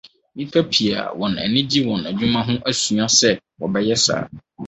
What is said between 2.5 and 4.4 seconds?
asua sɛ wɔbɛyɛ saa.